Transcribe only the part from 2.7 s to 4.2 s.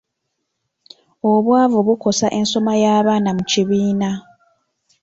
y'abaana mu kibiina.